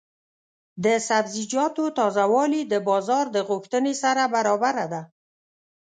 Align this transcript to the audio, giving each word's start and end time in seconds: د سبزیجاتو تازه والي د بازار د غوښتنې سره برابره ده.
د 0.83 0.85
سبزیجاتو 1.07 1.85
تازه 1.97 2.25
والي 2.33 2.61
د 2.67 2.73
بازار 2.89 3.25
د 3.35 3.37
غوښتنې 3.49 3.93
سره 4.03 4.23
برابره 4.35 4.85
ده. 4.93 5.01